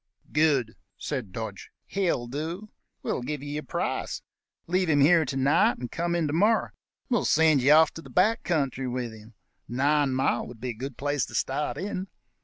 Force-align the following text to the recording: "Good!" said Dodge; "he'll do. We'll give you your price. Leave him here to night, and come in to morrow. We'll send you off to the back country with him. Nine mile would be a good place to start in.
"Good!" 0.31 0.73
said 0.97 1.31
Dodge; 1.31 1.69
"he'll 1.85 2.25
do. 2.25 2.71
We'll 3.03 3.21
give 3.21 3.43
you 3.43 3.51
your 3.51 3.61
price. 3.61 4.23
Leave 4.65 4.89
him 4.89 4.99
here 5.01 5.25
to 5.25 5.37
night, 5.37 5.77
and 5.77 5.91
come 5.91 6.15
in 6.15 6.25
to 6.25 6.33
morrow. 6.33 6.69
We'll 7.07 7.23
send 7.23 7.61
you 7.61 7.73
off 7.73 7.91
to 7.93 8.01
the 8.01 8.09
back 8.09 8.41
country 8.41 8.87
with 8.87 9.13
him. 9.13 9.35
Nine 9.67 10.15
mile 10.15 10.47
would 10.47 10.59
be 10.59 10.69
a 10.69 10.73
good 10.73 10.97
place 10.97 11.23
to 11.27 11.35
start 11.35 11.77
in. 11.77 12.07